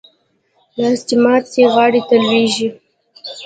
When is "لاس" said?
0.79-0.99